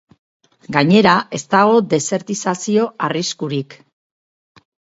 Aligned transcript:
Gainera, 0.77 1.11
ez 1.39 1.41
dago 1.51 1.75
desertizazio 1.93 2.89
arriskurik. 3.11 3.79